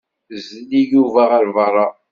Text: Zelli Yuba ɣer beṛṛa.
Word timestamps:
Zelli 0.45 0.81
Yuba 0.91 1.23
ɣer 1.31 1.43
beṛṛa. 1.55 1.87